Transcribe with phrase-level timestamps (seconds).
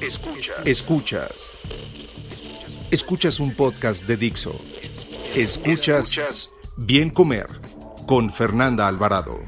[0.00, 0.64] Escuchas.
[0.64, 1.58] Escuchas.
[2.92, 4.60] Escuchas un podcast de Dixo.
[5.34, 7.48] Escuchas, Escuchas Bien Comer
[8.06, 9.40] con Fernanda Alvarado.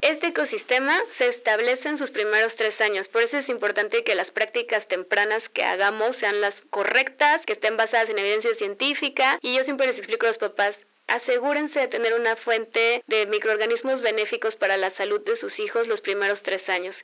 [0.00, 4.30] Este ecosistema se establece en sus primeros tres años, por eso es importante que las
[4.30, 9.64] prácticas tempranas que hagamos sean las correctas, que estén basadas en evidencia científica y yo
[9.64, 10.78] siempre les explico a los papás,
[11.08, 16.00] asegúrense de tener una fuente de microorganismos benéficos para la salud de sus hijos los
[16.00, 17.02] primeros tres años.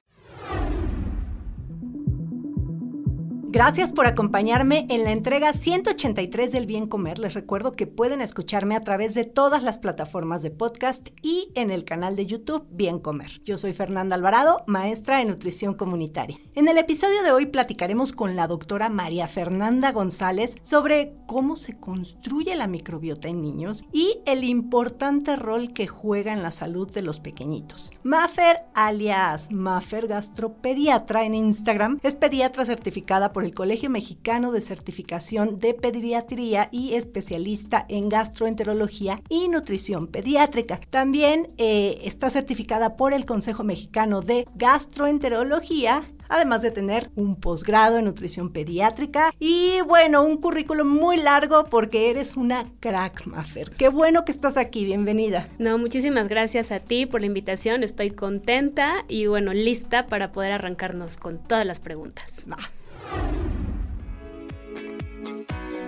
[3.57, 7.19] Gracias por acompañarme en la entrega 183 del Bien Comer.
[7.19, 11.71] Les recuerdo que pueden escucharme a través de todas las plataformas de podcast y en
[11.71, 13.41] el canal de YouTube Bien Comer.
[13.45, 16.37] Yo soy Fernanda Alvarado, maestra en nutrición comunitaria.
[16.55, 21.81] En el episodio de hoy platicaremos con la doctora María Fernanda González sobre cómo se
[21.81, 27.01] construye la microbiota en niños y el importante rol que juega en la salud de
[27.01, 27.95] los pequeñitos.
[28.03, 35.58] Maffer, alias Maffer Gastropediatra en Instagram, es pediatra certificada por el Colegio Mexicano de Certificación
[35.58, 40.80] de Pediatría y especialista en gastroenterología y nutrición pediátrica.
[40.91, 47.98] También eh, está certificada por el Consejo Mexicano de Gastroenterología además de tener un posgrado
[47.98, 53.70] en nutrición pediátrica y bueno, un currículum muy largo porque eres una crack, Maffer.
[53.70, 55.48] Qué bueno que estás aquí, bienvenida.
[55.58, 60.53] No, muchísimas gracias a ti por la invitación, estoy contenta y bueno, lista para poder
[60.53, 62.27] arrancarnos con todas las preguntas.
[62.50, 62.58] Va.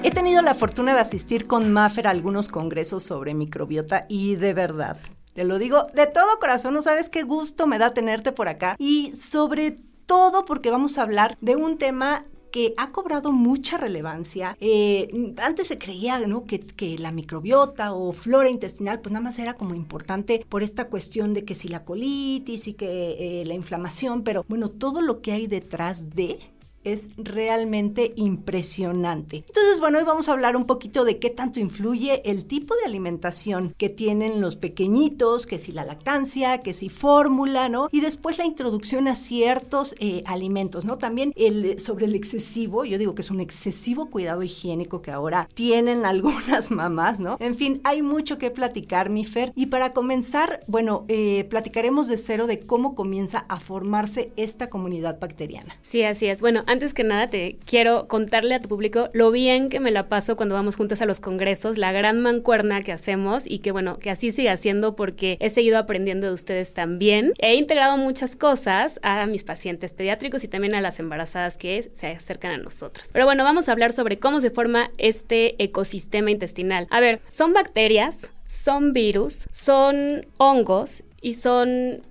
[0.02, 4.54] He tenido la fortuna de asistir con Maffer a algunos congresos sobre microbiota y de
[4.54, 4.96] verdad,
[5.34, 8.76] te lo digo de todo corazón, no sabes qué gusto me da tenerte por acá
[8.78, 14.56] y sobre todo porque vamos a hablar de un tema que ha cobrado mucha relevancia.
[14.60, 16.44] Eh, antes se creía ¿no?
[16.44, 21.34] que, la microbiota o flora intestinal, pues nada más era como importante por esta cuestión
[21.34, 25.32] de que si la colitis y que eh, la inflamación, pero bueno, todo lo que
[25.32, 26.38] hay detrás de
[26.84, 29.44] es realmente impresionante.
[29.48, 32.84] Entonces, bueno, hoy vamos a hablar un poquito de qué tanto influye el tipo de
[32.86, 37.88] alimentación que tienen los pequeñitos, que si la lactancia, que si fórmula, ¿no?
[37.92, 40.98] Y después la introducción a ciertos eh, alimentos, ¿no?
[40.98, 45.48] También el, sobre el excesivo, yo digo que es un excesivo cuidado higiénico que ahora
[45.54, 47.36] tienen algunas mamás, ¿no?
[47.40, 49.52] En fin, hay mucho que platicar, mi Fer.
[49.54, 55.18] Y para comenzar, bueno, eh, platicaremos de cero de cómo comienza a formarse esta comunidad
[55.18, 55.76] bacteriana.
[55.82, 56.40] Sí, así es.
[56.40, 60.08] Bueno, antes que nada te quiero contarle a tu público lo bien que me la
[60.08, 63.98] paso cuando vamos juntos a los congresos, la gran mancuerna que hacemos y que bueno,
[63.98, 67.32] que así siga haciendo porque he seguido aprendiendo de ustedes también.
[67.38, 72.08] He integrado muchas cosas a mis pacientes pediátricos y también a las embarazadas que se
[72.08, 73.08] acercan a nosotros.
[73.12, 76.86] Pero bueno, vamos a hablar sobre cómo se forma este ecosistema intestinal.
[76.90, 82.02] A ver, son bacterias, son virus, son hongos y son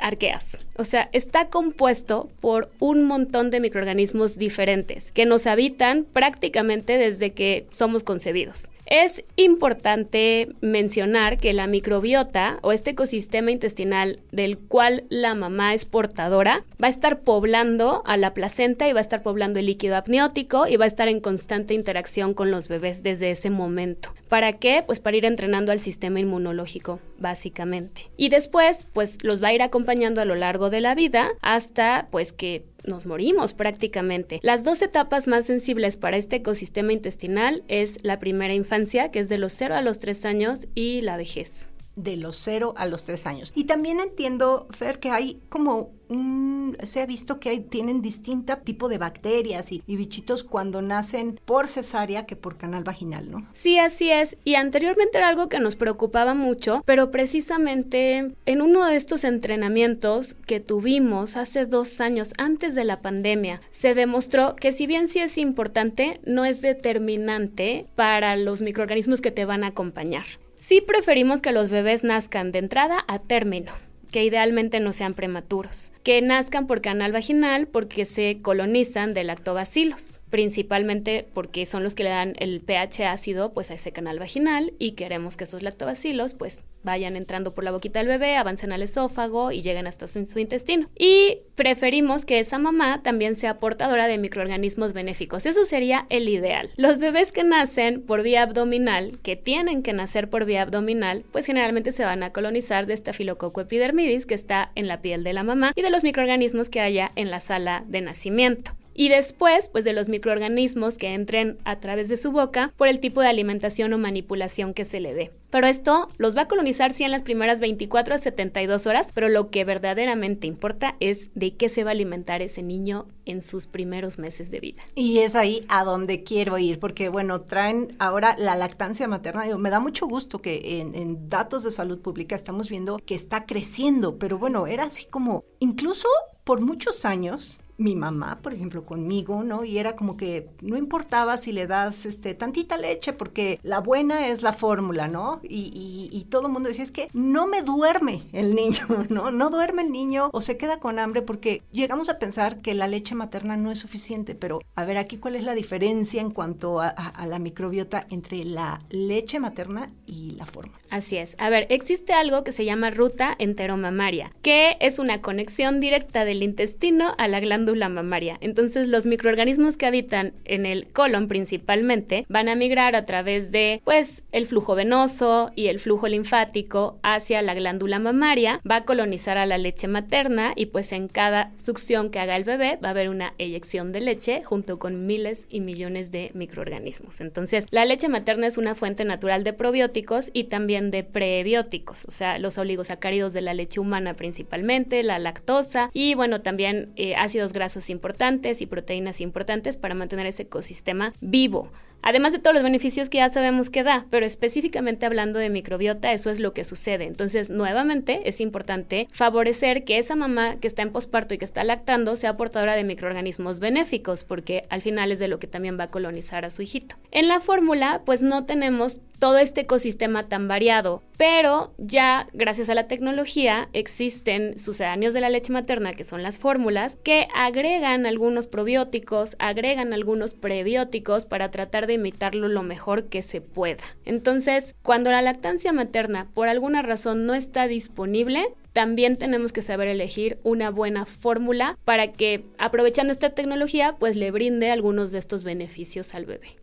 [0.00, 0.58] arqueas.
[0.76, 7.32] O sea, está compuesto por un montón de microorganismos diferentes que nos habitan prácticamente desde
[7.32, 8.68] que somos concebidos.
[8.86, 15.84] Es importante mencionar que la microbiota o este ecosistema intestinal del cual la mamá es
[15.84, 19.96] portadora va a estar poblando a la placenta y va a estar poblando el líquido
[19.96, 24.15] amniótico y va a estar en constante interacción con los bebés desde ese momento.
[24.28, 24.82] ¿Para qué?
[24.84, 28.10] Pues para ir entrenando al sistema inmunológico, básicamente.
[28.16, 32.08] Y después, pues los va a ir acompañando a lo largo de la vida hasta
[32.10, 34.40] pues que nos morimos prácticamente.
[34.42, 39.28] Las dos etapas más sensibles para este ecosistema intestinal es la primera infancia, que es
[39.28, 43.04] de los 0 a los 3 años, y la vejez de los 0 a los
[43.04, 43.52] 3 años.
[43.54, 48.56] Y también entiendo, Fer, que hay como un, se ha visto que hay, tienen distinto
[48.58, 53.48] tipo de bacterias y, y, bichitos cuando nacen por cesárea que por canal vaginal, ¿no?
[53.54, 54.36] Sí, así es.
[54.44, 60.34] Y anteriormente era algo que nos preocupaba mucho, pero precisamente en uno de estos entrenamientos
[60.46, 65.18] que tuvimos hace dos años, antes de la pandemia, se demostró que si bien sí
[65.18, 70.26] es importante, no es determinante para los microorganismos que te van a acompañar.
[70.58, 73.72] Sí preferimos que los bebés nazcan de entrada a término,
[74.10, 75.92] que idealmente no sean prematuros.
[76.06, 82.04] Que nazcan por canal vaginal porque se colonizan de lactobacilos principalmente porque son los que
[82.04, 86.34] le dan el pH ácido pues a ese canal vaginal y queremos que esos lactobacilos
[86.34, 90.24] pues vayan entrando por la boquita del bebé, avancen al esófago y lleguen hasta su,
[90.24, 90.88] su intestino.
[90.96, 95.46] Y preferimos que esa mamá también sea portadora de microorganismos benéficos.
[95.46, 96.70] Eso sería el ideal.
[96.76, 101.46] Los bebés que nacen por vía abdominal, que tienen que nacer por vía abdominal, pues
[101.46, 105.42] generalmente se van a colonizar de estafilococo epidermidis que está en la piel de la
[105.42, 109.84] mamá y de los microorganismos que haya en la sala de nacimiento y después, pues
[109.84, 113.92] de los microorganismos que entren a través de su boca por el tipo de alimentación
[113.92, 115.32] o manipulación que se le dé.
[115.50, 119.28] Pero esto los va a colonizar sí en las primeras 24 a 72 horas, pero
[119.28, 123.66] lo que verdaderamente importa es de qué se va a alimentar ese niño en sus
[123.66, 124.82] primeros meses de vida.
[124.94, 129.44] Y es ahí a donde quiero ir, porque bueno, traen ahora la lactancia materna.
[129.58, 133.44] me da mucho gusto que en, en datos de salud pública estamos viendo que está
[133.44, 136.08] creciendo, pero bueno, era así como, incluso
[136.44, 139.64] por muchos años mi mamá, por ejemplo, conmigo, ¿no?
[139.64, 144.28] Y era como que no importaba si le das este, tantita leche, porque la buena
[144.28, 145.40] es la fórmula, ¿no?
[145.42, 149.30] Y, todo el mundo decía, es que no me duerme el niño, ¿no?
[149.30, 152.88] No duerme el niño o se queda con hambre porque llegamos a pensar que la
[152.88, 156.80] leche materna no es suficiente, pero a ver, aquí cuál es la diferencia en cuanto
[156.80, 160.78] a, a la microbiota entre la leche materna y la fórmula.
[160.90, 161.36] Así es.
[161.38, 166.42] A ver, existe algo que se llama ruta enteromamaria, que es una conexión directa del
[166.42, 168.38] intestino a la glándula mamaria.
[168.40, 173.80] Entonces, los microorganismos que habitan en el colon principalmente van a migrar a través de,
[173.84, 179.38] pues, el flujo venoso y el flujo linfático hacia la glándula mamaria, va a colonizar
[179.38, 182.90] a la leche materna y pues en cada succión que haga el bebé va a
[182.90, 187.20] haber una eyección de leche junto con miles y millones de microorganismos.
[187.20, 192.10] Entonces, la leche materna es una fuente natural de probióticos y también de prebióticos, o
[192.10, 197.52] sea, los oligosacáridos de la leche humana principalmente, la lactosa y bueno, también eh, ácidos
[197.56, 201.72] grasos importantes y proteínas importantes para mantener ese ecosistema vivo.
[202.02, 206.12] Además de todos los beneficios que ya sabemos que da, pero específicamente hablando de microbiota,
[206.12, 207.04] eso es lo que sucede.
[207.04, 211.64] Entonces, nuevamente, es importante favorecer que esa mamá que está en posparto y que está
[211.64, 215.84] lactando sea portadora de microorganismos benéficos, porque al final es de lo que también va
[215.84, 216.96] a colonizar a su hijito.
[217.10, 222.74] En la fórmula, pues no tenemos todo este ecosistema tan variado, pero ya gracias a
[222.74, 228.46] la tecnología existen sucedáneos de la leche materna, que son las fórmulas, que agregan algunos
[228.46, 233.82] probióticos, agregan algunos prebióticos para tratar de imitarlo lo mejor que se pueda.
[234.04, 239.88] Entonces, cuando la lactancia materna por alguna razón no está disponible, también tenemos que saber
[239.88, 245.44] elegir una buena fórmula para que, aprovechando esta tecnología, pues le brinde algunos de estos
[245.44, 246.56] beneficios al bebé.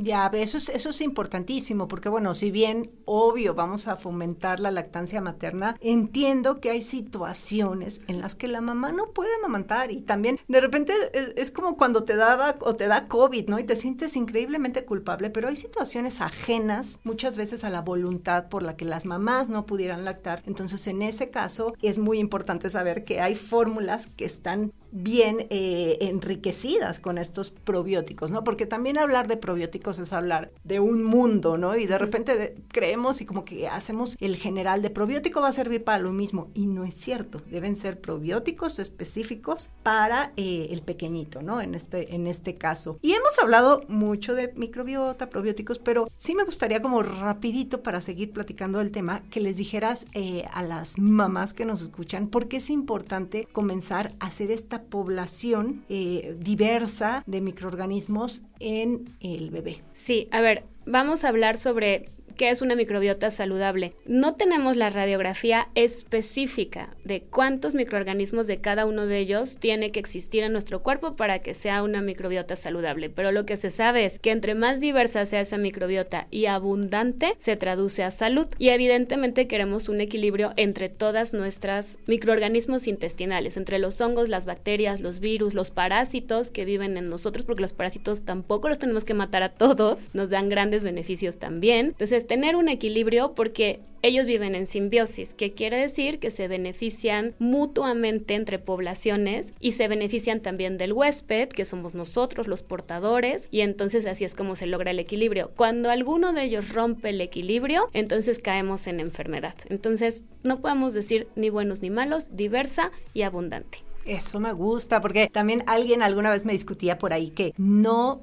[0.00, 4.70] Ya, eso es, eso es importantísimo, porque bueno, si bien obvio vamos a fomentar la
[4.70, 10.02] lactancia materna, entiendo que hay situaciones en las que la mamá no puede amamantar y
[10.02, 10.92] también de repente
[11.34, 13.58] es, como cuando te daba o te da COVID, ¿no?
[13.58, 18.62] Y te sientes increíblemente culpable, pero hay situaciones ajenas muchas veces a la voluntad por
[18.62, 20.44] la que las mamás no pudieran lactar.
[20.46, 25.98] Entonces, en ese caso es muy importante saber que hay fórmulas que están bien eh,
[26.02, 28.44] enriquecidas con estos probióticos, ¿no?
[28.44, 31.76] Porque también hablar de probióticos es hablar de un mundo, ¿no?
[31.76, 35.84] Y de repente creemos y como que hacemos el general de probiótico va a servir
[35.84, 37.40] para lo mismo y no es cierto.
[37.50, 41.60] Deben ser probióticos específicos para eh, el pequeñito, ¿no?
[41.60, 42.98] En este, en este caso.
[43.00, 48.32] Y hemos hablado mucho de microbiota, probióticos, pero sí me gustaría como rapidito para seguir
[48.32, 52.58] platicando del tema que les dijeras eh, a las mamás que nos escuchan por qué
[52.58, 59.82] es importante comenzar a hacer esta población eh, diversa de microorganismos en el bebé.
[59.92, 63.94] Sí, a ver, vamos a hablar sobre qué es una microbiota saludable.
[64.06, 69.98] No tenemos la radiografía específica de cuántos microorganismos de cada uno de ellos tiene que
[69.98, 74.04] existir en nuestro cuerpo para que sea una microbiota saludable, pero lo que se sabe
[74.04, 78.68] es que entre más diversa sea esa microbiota y abundante, se traduce a salud y
[78.68, 85.18] evidentemente queremos un equilibrio entre todas nuestras microorganismos intestinales, entre los hongos, las bacterias, los
[85.18, 89.42] virus, los parásitos que viven en nosotros, porque los parásitos tampoco los tenemos que matar
[89.42, 91.86] a todos, nos dan grandes beneficios también.
[91.86, 97.34] Entonces, tener un equilibrio porque ellos viven en simbiosis, que quiere decir que se benefician
[97.40, 103.62] mutuamente entre poblaciones y se benefician también del huésped, que somos nosotros los portadores, y
[103.62, 105.50] entonces así es como se logra el equilibrio.
[105.56, 109.54] Cuando alguno de ellos rompe el equilibrio, entonces caemos en enfermedad.
[109.68, 113.78] Entonces no podemos decir ni buenos ni malos, diversa y abundante.
[114.04, 118.20] Eso me gusta, porque también alguien alguna vez me discutía por ahí que no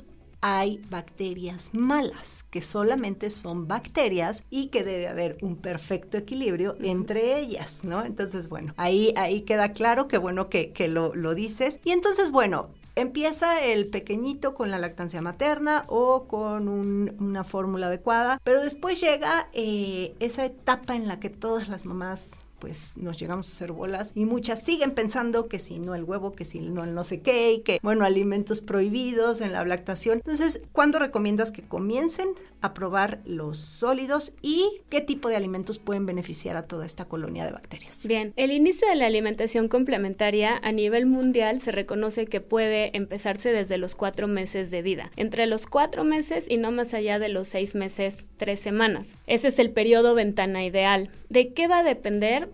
[0.47, 7.39] hay bacterias malas, que solamente son bacterias y que debe haber un perfecto equilibrio entre
[7.39, 8.05] ellas, ¿no?
[8.05, 11.79] Entonces, bueno, ahí, ahí queda claro que bueno que, que lo, lo dices.
[11.83, 18.39] Y entonces, bueno, Empieza el pequeñito con la lactancia materna o con una fórmula adecuada,
[18.45, 23.47] pero después llega eh, esa etapa en la que todas las mamás pues nos llegamos
[23.47, 26.83] a hacer bolas y muchas siguen pensando que si no el huevo, que si no
[26.83, 30.17] el no sé qué y que, bueno, alimentos prohibidos en la lactación.
[30.17, 32.29] Entonces, ¿cuándo recomiendas que comiencen
[32.61, 37.45] a probar los sólidos y qué tipo de alimentos pueden beneficiar a toda esta colonia
[37.45, 38.07] de bacterias?
[38.07, 43.51] Bien, el inicio de la alimentación complementaria a nivel mundial se reconoce que puede empezarse
[43.51, 47.29] desde los cuatro meses de vida, entre los cuatro meses y no más allá de
[47.29, 49.13] los seis meses, tres semanas.
[49.27, 51.11] Ese es el periodo ventana ideal.
[51.29, 52.49] ¿De qué va a depender?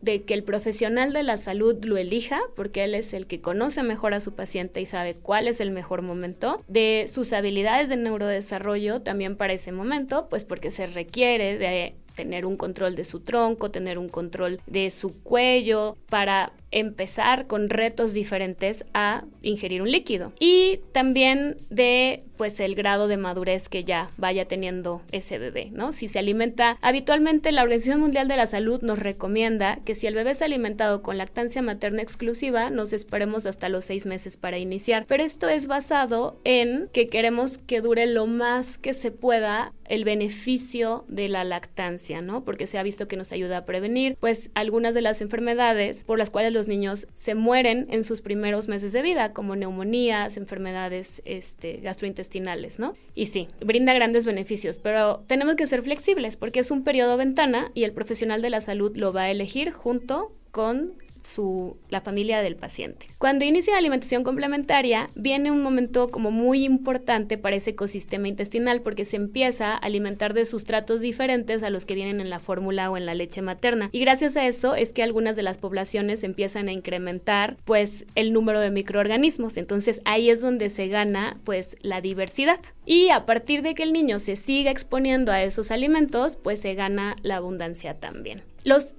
[0.00, 3.82] De que el profesional de la salud lo elija, porque él es el que conoce
[3.82, 7.96] mejor a su paciente y sabe cuál es el mejor momento, de sus habilidades de
[7.96, 13.20] neurodesarrollo también para ese momento, pues porque se requiere de tener un control de su
[13.20, 19.90] tronco, tener un control de su cuello, para empezar con retos diferentes a ingerir un
[19.90, 20.32] líquido.
[20.38, 25.92] Y también de pues el grado de madurez que ya vaya teniendo ese bebé, ¿no?
[25.92, 30.14] Si se alimenta habitualmente la Organización Mundial de la Salud nos recomienda que si el
[30.14, 35.04] bebé es alimentado con lactancia materna exclusiva, nos esperemos hasta los seis meses para iniciar.
[35.06, 40.04] Pero esto es basado en que queremos que dure lo más que se pueda el
[40.04, 42.44] beneficio de la lactancia, ¿no?
[42.44, 46.16] Porque se ha visto que nos ayuda a prevenir pues algunas de las enfermedades por
[46.16, 51.22] las cuales los niños se mueren en sus primeros meses de vida, como neumonías, enfermedades
[51.24, 52.94] este, gastrointestinales, ¿no?
[53.14, 57.70] Y sí, brinda grandes beneficios, pero tenemos que ser flexibles porque es un periodo ventana
[57.74, 62.42] y el profesional de la salud lo va a elegir junto con su, la familia
[62.42, 63.06] del paciente.
[63.18, 68.80] Cuando inicia la alimentación complementaria, viene un momento como muy importante para ese ecosistema intestinal
[68.80, 72.90] porque se empieza a alimentar de sustratos diferentes a los que vienen en la fórmula
[72.90, 73.88] o en la leche materna.
[73.92, 78.32] Y gracias a eso es que algunas de las poblaciones empiezan a incrementar pues el
[78.32, 79.56] número de microorganismos.
[79.56, 82.60] Entonces ahí es donde se gana pues la diversidad.
[82.90, 86.74] Y a partir de que el niño se siga exponiendo a esos alimentos, pues se
[86.74, 88.42] gana la abundancia también.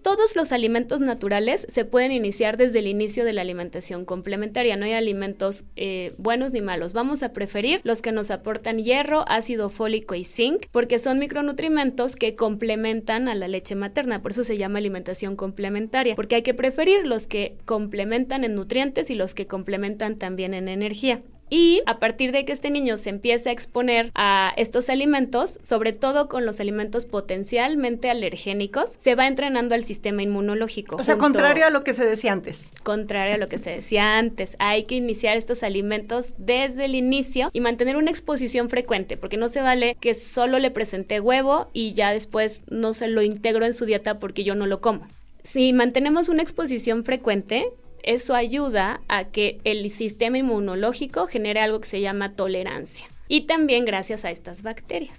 [0.01, 4.77] Todos los alimentos naturales se pueden iniciar desde el inicio de la alimentación complementaria.
[4.77, 6.93] No hay alimentos eh, buenos ni malos.
[6.93, 12.15] Vamos a preferir los que nos aportan hierro, ácido fólico y zinc, porque son micronutrimentos
[12.15, 14.21] que complementan a la leche materna.
[14.21, 19.09] Por eso se llama alimentación complementaria, porque hay que preferir los que complementan en nutrientes
[19.09, 21.19] y los que complementan también en energía.
[21.53, 25.91] Y a partir de que este niño se empiece a exponer a estos alimentos, sobre
[25.91, 30.95] todo con los alimentos potencialmente alergénicos, se va entrenando al sistema inmunológico.
[30.95, 32.71] O sea, contrario a lo que se decía antes.
[32.83, 34.55] Contrario a lo que se decía antes.
[34.59, 39.49] Hay que iniciar estos alimentos desde el inicio y mantener una exposición frecuente, porque no
[39.49, 43.73] se vale que solo le presente huevo y ya después no se lo integro en
[43.73, 45.05] su dieta porque yo no lo como.
[45.43, 47.67] Si mantenemos una exposición frecuente,
[48.03, 53.07] eso ayuda a que el sistema inmunológico genere algo que se llama tolerancia.
[53.27, 55.17] Y también gracias a estas bacterias.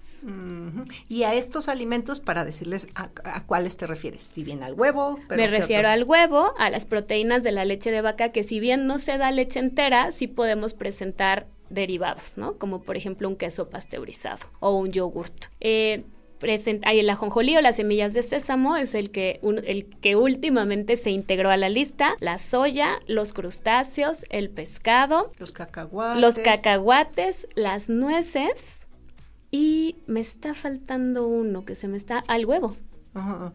[1.08, 3.08] Y a estos alimentos, para decirles a,
[3.44, 5.18] cuáles te refieres, si bien al huevo.
[5.30, 8.86] Me refiero al huevo, a las proteínas de la leche de vaca, que si bien
[8.86, 12.58] no se da leche entera, sí podemos presentar derivados, ¿no?
[12.58, 15.46] Como por ejemplo un queso pasteurizado o un yogurt.
[15.60, 16.04] Eh,
[16.84, 21.10] hay el ajonjolí o las semillas de sésamo es el que, el que últimamente se
[21.10, 27.88] integró a la lista, la soya, los crustáceos, el pescado, los cacahuates, los cacahuates, las
[27.88, 28.86] nueces
[29.50, 32.76] y me está faltando uno que se me está al huevo.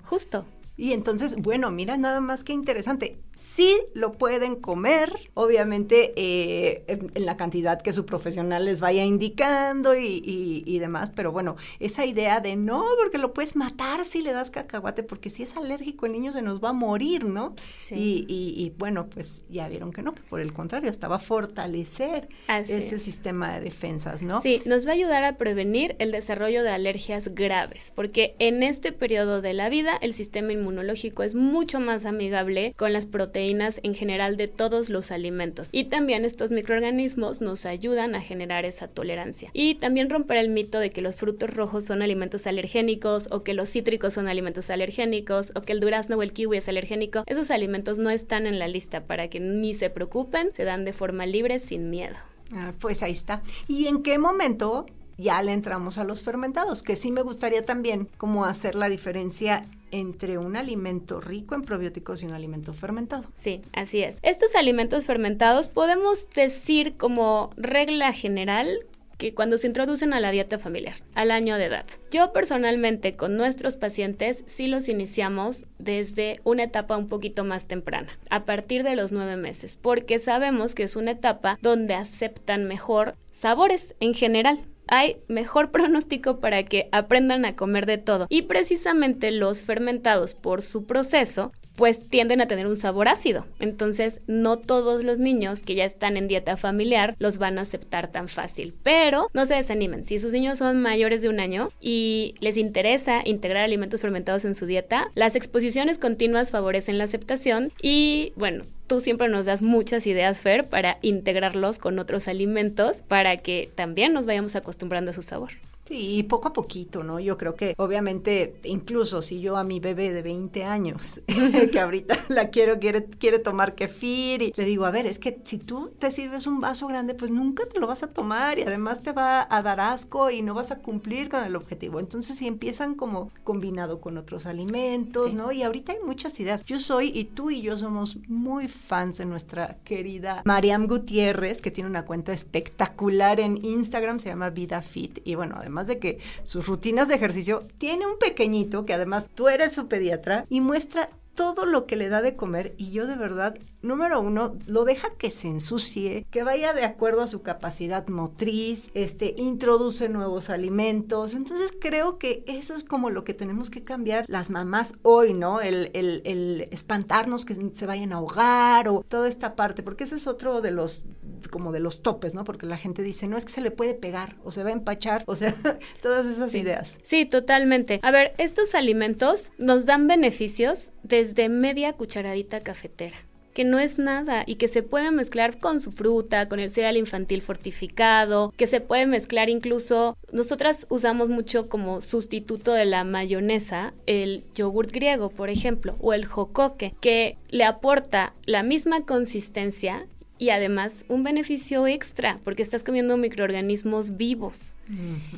[0.04, 0.46] Justo.
[0.78, 3.20] Y entonces, bueno, mira nada más que interesante.
[3.38, 9.96] Sí lo pueden comer, obviamente eh, en, la cantidad que su profesional les vaya indicando
[9.96, 14.50] y, demás, pero bueno, esa idea de no, porque lo puedes matar si le das
[14.50, 17.56] cacahuate, porque si es alérgico el niño se nos va a morir, ¿no?
[17.88, 18.26] Sí.
[18.28, 23.00] Y, bueno, pues ya vieron que no, que por el contrario, estaba a fortalecer ese
[23.00, 24.42] sistema de defensas, ¿no?
[24.42, 28.92] Sí, nos va a ayudar a prevenir el desarrollo de alergias graves, porque en este
[28.92, 33.94] periodo de la vida el sistema inmunológico es mucho más amigable con las proteínas en
[33.94, 35.68] general de todos los alimentos.
[35.74, 39.50] Y también estos microorganismos nos ayudan a generar esa tolerancia.
[39.52, 43.54] Y también romper el mito de que los frutos rojos son alimentos alergénicos o que
[43.54, 47.24] los cítricos son alimentos alergénicos o que el durazno o el kiwi es alergénico.
[47.26, 50.94] Esos alimentos no están en la lista para que ni se preocupen, se dan de
[50.94, 52.16] forma libre sin miedo.
[52.54, 53.42] Ah, pues ahí está.
[53.68, 54.86] ¿Y en qué momento
[55.18, 59.66] ya le entramos a los fermentados, que sí me gustaría también como hacer la diferencia
[59.92, 63.26] entre un alimento rico en probióticos y un alimento fermentado.
[63.36, 64.18] Sí, así es.
[64.22, 68.86] Estos alimentos fermentados podemos decir como regla general
[69.18, 71.86] que cuando se introducen a la dieta familiar, al año de edad.
[72.12, 78.20] Yo personalmente con nuestros pacientes sí los iniciamos desde una etapa un poquito más temprana,
[78.30, 83.16] a partir de los nueve meses, porque sabemos que es una etapa donde aceptan mejor
[83.32, 88.28] sabores en general hay mejor pronóstico para que aprendan a comer de todo.
[88.30, 93.46] Y precisamente los fermentados por su proceso pues tienden a tener un sabor ácido.
[93.60, 98.12] Entonces, no todos los niños que ya están en dieta familiar los van a aceptar
[98.12, 98.74] tan fácil.
[98.84, 100.04] Pero no se desanimen.
[100.04, 104.56] Si sus niños son mayores de un año y les interesa integrar alimentos fermentados en
[104.56, 110.08] su dieta, las exposiciones continuas favorecen la aceptación y, bueno, tú siempre nos das muchas
[110.08, 115.22] ideas, Fer, para integrarlos con otros alimentos para que también nos vayamos acostumbrando a su
[115.22, 115.52] sabor.
[115.88, 117.20] Sí, poco a poquito, ¿no?
[117.20, 121.22] Yo creo que obviamente, incluso si yo a mi bebé de 20 años,
[121.72, 125.40] que ahorita la quiero, quiere, quiere tomar kefir, y le digo, a ver, es que
[125.46, 128.64] si tú te sirves un vaso grande, pues nunca te lo vas a tomar y
[128.64, 132.00] además te va a dar asco y no vas a cumplir con el objetivo.
[132.00, 135.54] Entonces, si empiezan como combinado con otros alimentos, ¿no?
[135.54, 136.66] Y ahorita hay muchas ideas.
[136.66, 141.72] Yo soy, y tú y yo somos muy fans de nuestra querida Mariam Gutiérrez, que
[141.72, 146.18] tiene una cuenta espectacular en Instagram, se llama Vida Fit, y bueno, además de que
[146.42, 151.12] sus rutinas de ejercicio, tiene un pequeñito que además tú eres su pediatra y muestra
[151.38, 155.12] todo lo que le da de comer y yo de verdad, número uno, lo deja
[155.20, 161.36] que se ensucie, que vaya de acuerdo a su capacidad motriz, este, introduce nuevos alimentos.
[161.36, 165.62] Entonces creo que eso es como lo que tenemos que cambiar las mamás hoy, ¿no?
[165.62, 170.16] El, el, el espantarnos que se vayan a ahogar o toda esta parte, porque ese
[170.16, 171.06] es otro de los,
[171.52, 172.46] como de los topes, ¿no?
[172.46, 174.74] Porque la gente dice, no, es que se le puede pegar o se va a
[174.74, 175.54] empachar, o sea,
[176.02, 176.98] todas esas ideas.
[177.04, 178.00] Sí, totalmente.
[178.02, 183.18] A ver, estos alimentos nos dan beneficios desde media cucharadita cafetera
[183.58, 186.96] que no es nada y que se puede mezclar con su fruta, con el cereal
[186.96, 193.96] infantil fortificado, que se puede mezclar incluso, nosotras usamos mucho como sustituto de la mayonesa
[194.06, 200.06] el yogurt griego, por ejemplo, o el jocoque, que le aporta la misma consistencia
[200.38, 204.76] y además un beneficio extra porque estás comiendo microorganismos vivos.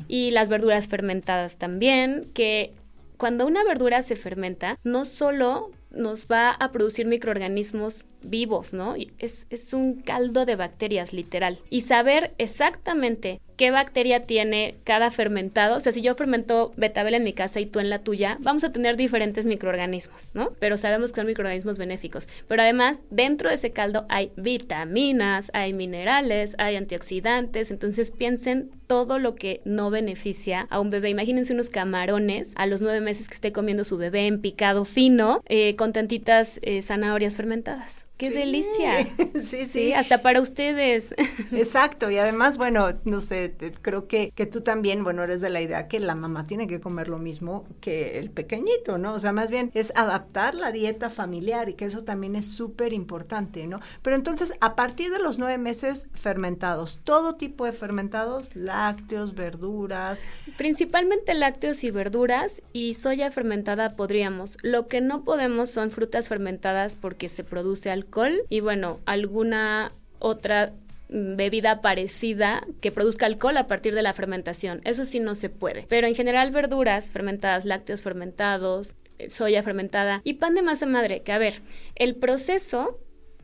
[0.10, 2.74] Y las verduras fermentadas también que
[3.16, 8.96] cuando una verdura se fermenta no solo nos va a producir microorganismos vivos, ¿no?
[9.18, 11.60] Es, es un caldo de bacterias, literal.
[11.70, 15.76] Y saber exactamente qué bacteria tiene cada fermentado.
[15.76, 18.64] O sea, si yo fermento betabel en mi casa y tú en la tuya, vamos
[18.64, 20.54] a tener diferentes microorganismos, ¿no?
[20.62, 22.30] Pero sabemos que son microorganismos benéficos.
[22.48, 27.70] Pero además, dentro de ese caldo hay vitaminas, hay minerales, hay antioxidantes.
[27.70, 31.10] Entonces piensen todo lo que no beneficia a un bebé.
[31.10, 35.44] Imagínense unos camarones a los nueve meses que esté comiendo su bebé en picado fino
[35.48, 38.09] eh, con tantitas eh, zanahorias fermentadas.
[38.20, 39.08] ¡Qué delicia!
[39.42, 39.94] sí, sí.
[39.94, 41.06] hasta para ustedes.
[41.54, 45.62] Exacto, y además, bueno, no sé, creo que, que tú también, bueno, eres de la
[45.62, 49.14] idea que la mamá tiene que comer lo mismo que el pequeñito, ¿no?
[49.14, 52.92] O sea, más bien es adaptar la dieta familiar y que eso también es súper
[52.92, 53.80] importante, ¿no?
[54.02, 60.26] Pero entonces, a partir de los nueve meses, fermentados, todo tipo de fermentados, lácteos, verduras.
[60.58, 64.58] Principalmente lácteos y verduras y soya fermentada podríamos.
[64.62, 68.09] Lo que no podemos son frutas fermentadas porque se produce alcohol
[68.50, 70.74] y bueno, alguna otra
[71.10, 74.82] bebida parecida que produzca alcohol a partir de la fermentación.
[74.84, 75.86] Eso sí no se puede.
[75.90, 81.22] Pero en general verduras fermentadas, lácteos fermentados, eh, soya fermentada y pan de masa madre,
[81.22, 81.62] que a ver,
[81.96, 83.00] el proceso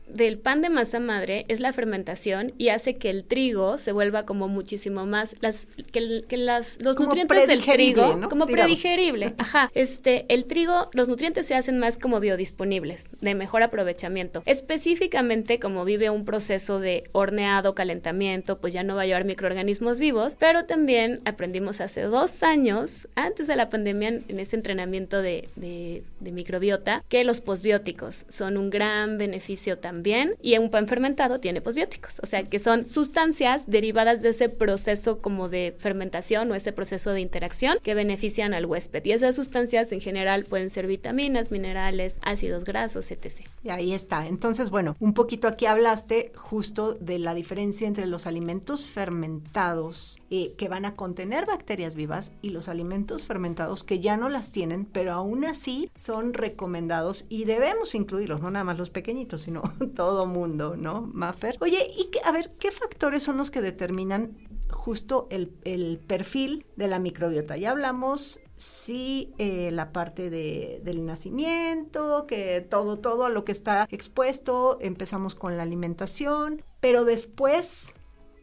[0.07, 4.25] del pan de masa madre es la fermentación y hace que el trigo se vuelva
[4.25, 9.71] como muchísimo más las que, las los nutrientes del trigo como predigerible ajá.
[9.73, 14.43] este el trigo los nutrientes se hacen más como biodisponibles de mejor aprovechamiento.
[14.45, 19.99] Específicamente como vive un proceso de horneado calentamiento pues ya no va a llevar microorganismos
[19.99, 25.47] vivos pero también aprendimos hace dos años antes de la pandemia en ese entrenamiento de,
[25.55, 30.89] de, de microbiota que los posbióticos son un gran beneficio también también y un pan
[30.89, 36.51] fermentado tiene posbióticos, o sea que son sustancias derivadas de ese proceso como de fermentación
[36.51, 40.69] o ese proceso de interacción que benefician al huésped y esas sustancias en general pueden
[40.69, 43.47] ser vitaminas, minerales, ácidos grasos, etc.
[43.63, 44.27] Y ahí está.
[44.27, 50.55] Entonces, bueno, un poquito aquí hablaste justo de la diferencia entre los alimentos fermentados eh,
[50.57, 54.83] que van a contener bacterias vivas y los alimentos fermentados que ya no las tienen,
[54.83, 59.61] pero aún así son recomendados y debemos incluirlos, no nada más los pequeñitos, sino
[59.95, 61.57] todo mundo, ¿no, Maffer?
[61.61, 64.37] Oye, y a ver, ¿qué factores son los que determinan
[64.69, 65.47] justo el,
[66.07, 67.57] perfil de la microbiota?
[67.57, 73.51] Ya hablamos sí eh, la parte de, del nacimiento, que todo, todo a lo que
[73.51, 77.93] está expuesto, empezamos con la alimentación, pero después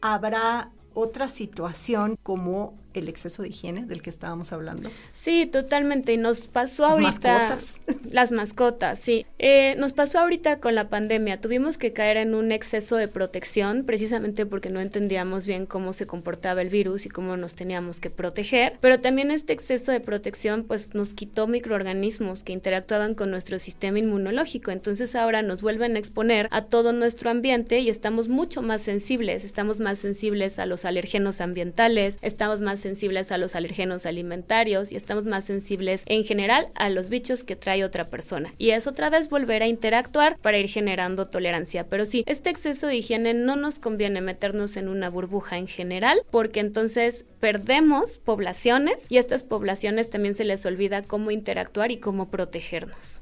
[0.01, 4.89] habrá otra situación como el exceso de higiene del que estábamos hablando.
[5.11, 6.13] Sí, totalmente.
[6.13, 7.49] Y nos pasó ahorita.
[7.49, 7.81] Mascotas.
[8.11, 9.25] Las mascotas, sí.
[9.39, 11.41] Eh, nos pasó ahorita con la pandemia.
[11.41, 16.05] Tuvimos que caer en un exceso de protección, precisamente porque no entendíamos bien cómo se
[16.05, 18.77] comportaba el virus y cómo nos teníamos que proteger.
[18.81, 23.99] Pero también este exceso de protección, pues nos quitó microorganismos que interactuaban con nuestro sistema
[23.99, 24.71] inmunológico.
[24.71, 29.43] Entonces ahora nos vuelven a exponer a todo nuestro ambiente y estamos mucho más sensibles.
[29.43, 34.95] Estamos más sensibles a los alérgenos ambientales, estamos más sensibles a los alérgenos alimentarios y
[34.95, 38.53] estamos más sensibles en general a los bichos que trae otra persona.
[38.57, 41.85] Y es otra vez volver a interactuar para ir generando tolerancia.
[41.87, 46.21] Pero sí, este exceso de higiene no nos conviene meternos en una burbuja en general
[46.31, 51.97] porque entonces perdemos poblaciones y a estas poblaciones también se les olvida cómo interactuar y
[51.97, 53.21] cómo protegernos.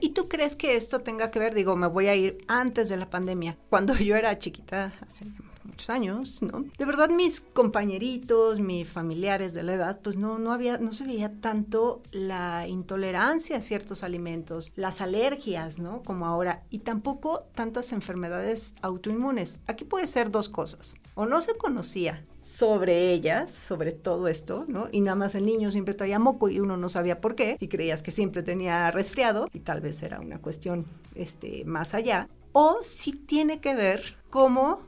[0.00, 1.54] ¿Y tú crees que esto tenga que ver?
[1.54, 3.56] Digo, me voy a ir antes de la pandemia.
[3.68, 5.26] Cuando yo era chiquita, hace
[5.64, 6.64] muchos años, ¿no?
[6.78, 11.04] De verdad mis compañeritos, mis familiares de la edad, pues no, no había, no se
[11.04, 16.02] veía tanto la intolerancia a ciertos alimentos, las alergias, ¿no?
[16.02, 19.60] Como ahora, y tampoco tantas enfermedades autoinmunes.
[19.66, 20.94] Aquí puede ser dos cosas.
[21.14, 24.88] O no se conocía sobre ellas, sobre todo esto, ¿no?
[24.92, 27.68] Y nada más el niño siempre traía moco y uno no sabía por qué y
[27.68, 32.28] creías que siempre tenía resfriado y tal vez era una cuestión este, más allá.
[32.52, 34.80] O si tiene que ver cómo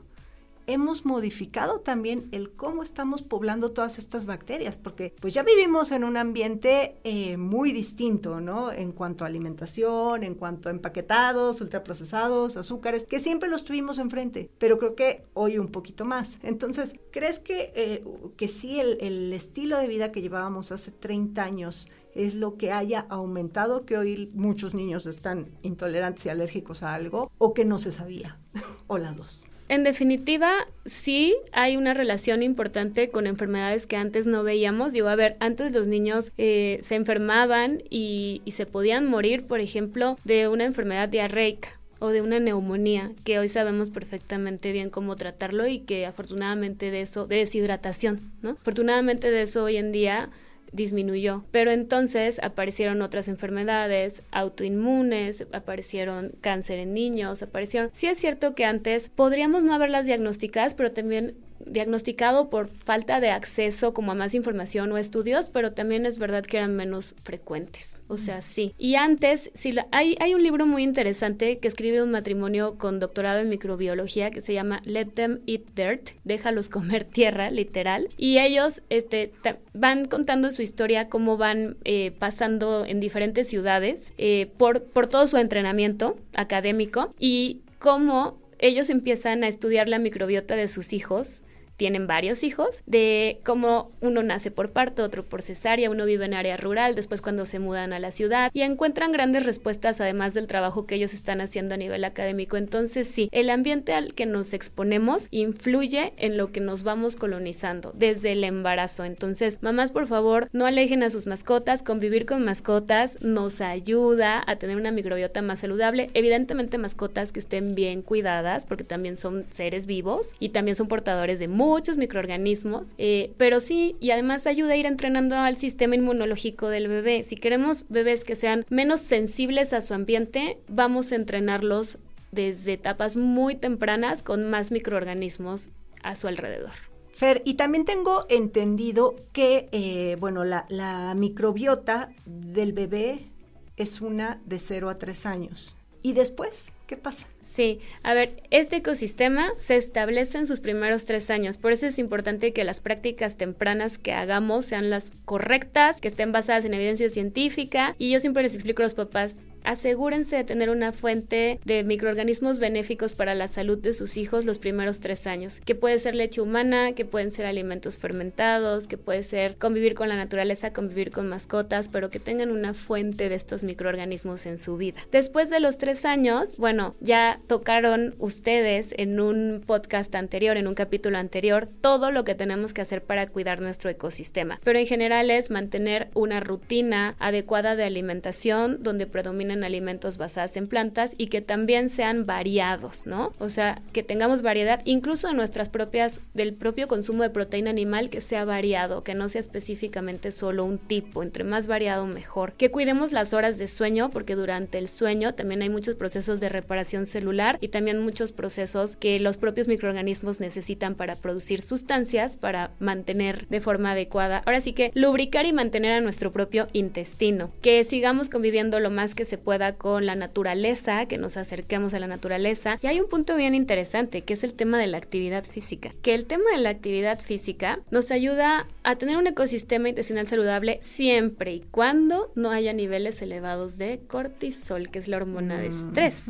[0.67, 6.03] hemos modificado también el cómo estamos poblando todas estas bacterias, porque pues ya vivimos en
[6.03, 8.71] un ambiente eh, muy distinto, ¿no?
[8.71, 14.49] En cuanto a alimentación, en cuanto a empaquetados, ultraprocesados, azúcares, que siempre los tuvimos enfrente,
[14.57, 16.39] pero creo que hoy un poquito más.
[16.43, 18.03] Entonces, ¿crees que, eh,
[18.37, 22.71] que sí el, el estilo de vida que llevábamos hace 30 años es lo que
[22.71, 27.77] haya aumentado, que hoy muchos niños están intolerantes y alérgicos a algo, o que no
[27.77, 28.39] se sabía,
[28.87, 29.47] o las dos?
[29.67, 30.51] En definitiva,
[30.85, 34.93] sí hay una relación importante con enfermedades que antes no veíamos.
[34.93, 39.59] Digo, a ver, antes los niños eh, se enfermaban y, y se podían morir, por
[39.59, 45.15] ejemplo, de una enfermedad diarreica o de una neumonía, que hoy sabemos perfectamente bien cómo
[45.15, 48.51] tratarlo y que afortunadamente de eso, de deshidratación, ¿no?
[48.51, 50.29] Afortunadamente de eso hoy en día
[50.75, 51.45] disminuyó.
[51.51, 57.89] Pero entonces aparecieron otras enfermedades autoinmunes, aparecieron cáncer en niños, aparecieron...
[57.93, 63.29] Sí es cierto que antes podríamos no haberlas diagnosticadas, pero también diagnosticado por falta de
[63.29, 67.99] acceso como a más información o estudios, pero también es verdad que eran menos frecuentes.
[68.07, 68.73] O sea, sí.
[68.77, 73.39] Y antes, sí, hay, hay un libro muy interesante que escribe un matrimonio con doctorado
[73.39, 78.09] en microbiología que se llama Let Them Eat Dirt, déjalos comer tierra, literal.
[78.17, 79.31] Y ellos este,
[79.73, 85.27] van contando su historia, cómo van eh, pasando en diferentes ciudades eh, por, por todo
[85.27, 91.41] su entrenamiento académico y cómo ellos empiezan a estudiar la microbiota de sus hijos
[91.77, 96.33] tienen varios hijos, de cómo uno nace por parto, otro por cesárea, uno vive en
[96.33, 100.47] área rural, después cuando se mudan a la ciudad y encuentran grandes respuestas además del
[100.47, 102.57] trabajo que ellos están haciendo a nivel académico.
[102.57, 107.91] Entonces sí, el ambiente al que nos exponemos influye en lo que nos vamos colonizando
[107.95, 109.03] desde el embarazo.
[109.03, 114.55] Entonces, mamás, por favor, no alejen a sus mascotas, convivir con mascotas nos ayuda a
[114.55, 116.09] tener una microbiota más saludable.
[116.13, 121.39] Evidentemente mascotas que estén bien cuidadas porque también son seres vivos y también son portadores
[121.39, 126.69] de muchos microorganismos, eh, pero sí, y además ayuda a ir entrenando al sistema inmunológico
[126.69, 127.23] del bebé.
[127.23, 131.97] Si queremos bebés que sean menos sensibles a su ambiente, vamos a entrenarlos
[132.31, 135.69] desde etapas muy tempranas con más microorganismos
[136.03, 136.71] a su alrededor.
[137.13, 143.31] Fer, y también tengo entendido que, eh, bueno, la, la microbiota del bebé
[143.77, 145.77] es una de 0 a 3 años.
[146.05, 147.25] ¿Y después qué pasa?
[147.41, 151.97] Sí, a ver, este ecosistema se establece en sus primeros tres años, por eso es
[151.97, 157.09] importante que las prácticas tempranas que hagamos sean las correctas, que estén basadas en evidencia
[157.09, 161.83] científica y yo siempre les explico a los papás, asegúrense de tener una fuente de
[161.83, 166.15] microorganismos benéficos para la salud de sus hijos los primeros tres años, que puede ser
[166.15, 171.11] leche humana, que pueden ser alimentos fermentados, que puede ser convivir con la naturaleza, convivir
[171.11, 175.01] con mascotas, pero que tengan una fuente de estos microorganismos en su vida.
[175.11, 180.75] Después de los tres años, bueno, ya tocaron ustedes en un podcast anterior, en un
[180.75, 185.31] capítulo anterior, todo lo que tenemos que hacer para cuidar nuestro ecosistema, pero en general
[185.31, 191.27] es mantener una rutina adecuada de alimentación donde predomina en alimentos basados en plantas y
[191.27, 193.33] que también sean variados, ¿no?
[193.39, 198.09] O sea, que tengamos variedad incluso de nuestras propias, del propio consumo de proteína animal
[198.09, 202.53] que sea variado, que no sea específicamente solo un tipo, entre más variado mejor.
[202.53, 206.49] Que cuidemos las horas de sueño porque durante el sueño también hay muchos procesos de
[206.49, 212.71] reparación celular y también muchos procesos que los propios microorganismos necesitan para producir sustancias para
[212.79, 214.41] mantener de forma adecuada.
[214.45, 217.51] Ahora sí que lubricar y mantener a nuestro propio intestino.
[217.61, 221.99] Que sigamos conviviendo lo más que se pueda con la naturaleza, que nos acerquemos a
[221.99, 222.77] la naturaleza.
[222.81, 225.93] Y hay un punto bien interesante que es el tema de la actividad física.
[226.01, 230.79] Que el tema de la actividad física nos ayuda a tener un ecosistema intestinal saludable
[230.81, 236.23] siempre y cuando no haya niveles elevados de cortisol, que es la hormona de estrés.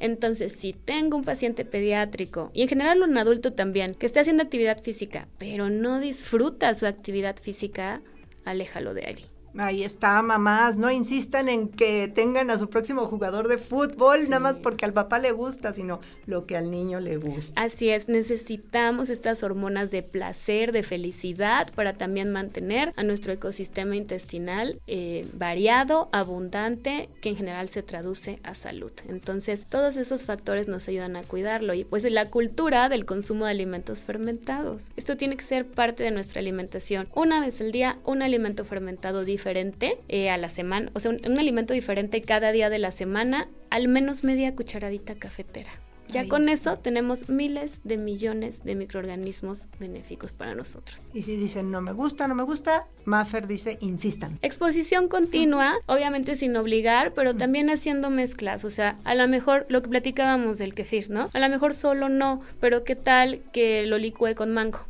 [0.00, 4.42] Entonces, si tengo un paciente pediátrico y en general un adulto también que está haciendo
[4.42, 8.00] actividad física, pero no disfruta su actividad física,
[8.44, 9.35] aléjalo de ahí.
[9.58, 14.40] Ahí está, mamás, no insistan en que tengan a su próximo jugador de fútbol, nada
[14.40, 17.60] más porque al papá le gusta, sino lo que al niño le gusta.
[17.60, 23.96] Así es, necesitamos estas hormonas de placer, de felicidad, para también mantener a nuestro ecosistema
[23.96, 28.92] intestinal eh, variado, abundante, que en general se traduce a salud.
[29.08, 33.52] Entonces, todos esos factores nos ayudan a cuidarlo y pues la cultura del consumo de
[33.52, 34.84] alimentos fermentados.
[34.96, 37.08] Esto tiene que ser parte de nuestra alimentación.
[37.14, 41.12] Una vez al día, un alimento fermentado diferente diferente eh, a la semana, o sea,
[41.12, 45.70] un, alimento diferente cada día de la semana, al menos media cucharadita cafetera.
[46.08, 51.08] Ya con eso tenemos miles de millones de microorganismos benéficos para nosotros.
[51.14, 54.38] Y si dicen no me gusta, no me gusta, Maffer dice insistan.
[54.42, 58.64] Exposición continua, obviamente sin obligar, pero también haciendo mezclas.
[58.64, 61.30] O sea, a lo mejor lo que platicábamos del kefir, ¿no?
[61.32, 64.80] A lo mejor solo no, pero ¿qué tal que lo licúe con mango?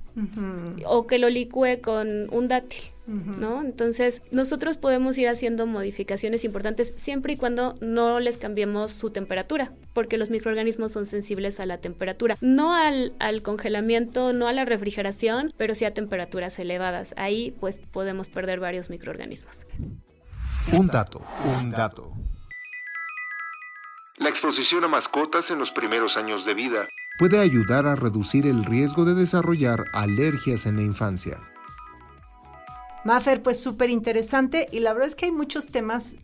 [0.87, 2.96] O que lo licúe con un dátil.
[3.07, 3.63] ¿No?
[3.63, 9.73] Entonces, nosotros podemos ir haciendo modificaciones importantes siempre y cuando no les cambiemos su temperatura,
[9.93, 14.65] porque los microorganismos son sensibles a la temperatura, no al, al congelamiento, no a la
[14.65, 17.15] refrigeración, pero sí a temperaturas elevadas.
[17.17, 19.67] Ahí, pues, podemos perder varios microorganismos.
[20.73, 21.23] Un dato,
[21.61, 22.13] un dato.
[24.17, 26.89] La exposición a mascotas en los primeros años de vida
[27.19, 31.39] puede ayudar a reducir el riesgo de desarrollar alergias en la infancia.
[33.07, 36.17] Mafer, pues súper interesante y la verdad es que hay muchos temas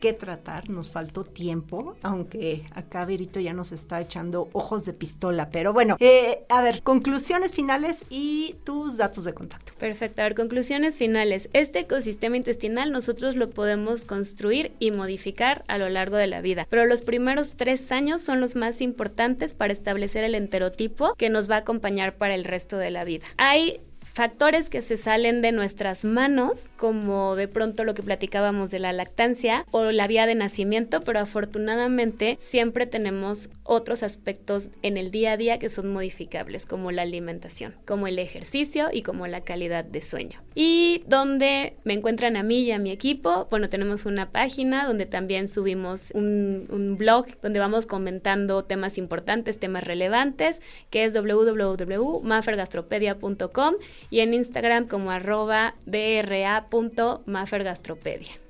[0.00, 5.50] que tratar, nos faltó tiempo, aunque acá Verito ya nos está echando ojos de pistola,
[5.50, 9.74] pero bueno, eh, a ver, conclusiones finales y tus datos de contacto.
[9.78, 11.50] Perfecto, a ver, conclusiones finales.
[11.52, 16.66] Este ecosistema intestinal nosotros lo podemos construir y modificar a lo largo de la vida,
[16.70, 21.50] pero los primeros tres años son los más importantes para establecer el enterotipo que nos
[21.50, 23.26] va a acompañar para el resto de la vida.
[23.36, 28.80] Hay factores que se salen de nuestras manos, como de pronto lo que platicábamos de
[28.80, 35.10] la lactancia o la vía de nacimiento, pero afortunadamente siempre tenemos otros aspectos en el
[35.10, 39.42] día a día que son modificables, como la alimentación, como el ejercicio y como la
[39.42, 40.40] calidad de sueño.
[40.54, 45.04] Y donde me encuentran a mí y a mi equipo, bueno, tenemos una página donde
[45.06, 50.58] también subimos un, un blog donde vamos comentando temas importantes, temas relevantes,
[50.90, 53.74] que es www.mafergastropedia.com
[54.08, 55.74] y en Instagram como arroba.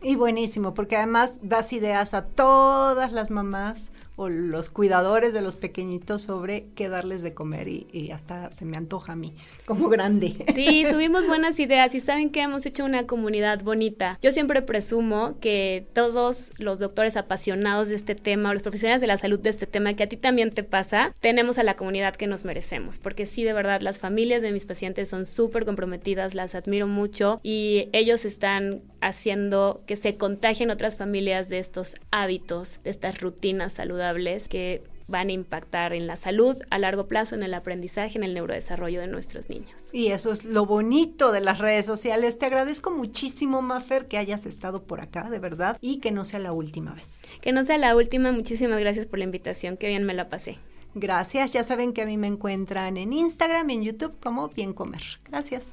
[0.02, 5.56] Y buenísimo, porque además das ideas a todas las mamás o los cuidadores de los
[5.56, 9.32] pequeñitos sobre qué darles de comer y, hasta se me antoja a mí
[9.64, 10.34] como grande.
[10.54, 14.18] Sí, subimos buenas ideas y saben que hemos hecho una comunidad bonita.
[14.20, 19.06] Yo siempre presumo que todos los doctores apasionados de este tema o los profesionales de
[19.06, 22.14] la salud de este tema, que a ti también te pasa, tenemos a la comunidad
[22.14, 26.34] que nos merecemos, porque sí, de verdad, las familias de mis pacientes son súper comprometidas,
[26.34, 32.80] las admiro mucho y ellos están haciendo que se contagien otras familias de estos hábitos,
[32.84, 37.42] de estas rutinas saludables que van a impactar en la salud a largo plazo, en
[37.42, 39.72] el aprendizaje, en el neurodesarrollo de nuestros niños.
[39.92, 42.38] Y eso es lo bonito de las redes sociales.
[42.38, 46.38] Te agradezco muchísimo, Mafer, que hayas estado por acá, de verdad, y que no sea
[46.38, 47.22] la última vez.
[47.42, 48.30] Que no sea la última.
[48.32, 49.76] Muchísimas gracias por la invitación.
[49.76, 50.58] Qué bien me la pasé.
[50.94, 51.52] Gracias.
[51.52, 55.02] Ya saben que a mí me encuentran en Instagram y en YouTube como Bien Comer.
[55.28, 55.66] Gracias.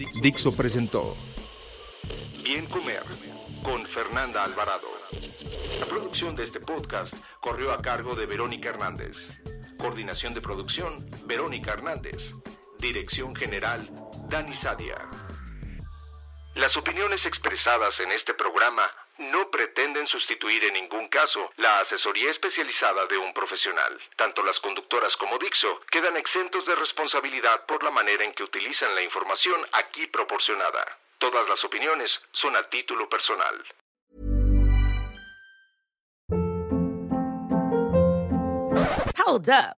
[0.00, 1.14] Dixo presentó
[2.42, 3.04] Bien Comer
[3.62, 4.88] con Fernanda Alvarado.
[5.78, 9.28] La producción de este podcast corrió a cargo de Verónica Hernández.
[9.76, 12.34] Coordinación de producción, Verónica Hernández.
[12.78, 13.82] Dirección General,
[14.30, 15.06] Dani Sadia.
[16.54, 23.06] Las opiniones expresadas en este programa no pretenden sustituir en ningún caso la asesoría especializada
[23.06, 24.00] de un profesional.
[24.16, 28.94] Tanto las conductoras como Dixo quedan exentos de responsabilidad por la manera en que utilizan
[28.94, 30.98] la información aquí proporcionada.
[31.18, 33.64] Todas las opiniones son a título personal.
[39.16, 39.79] Hold up.